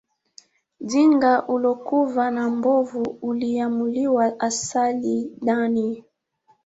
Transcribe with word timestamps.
Ndhinga 0.81 1.43
ulokuva 1.47 2.31
na 2.31 2.49
mbuvo 2.49 2.99
uliamuliwa 3.21 4.25
asali 4.39 5.31
ndani. 5.41 6.03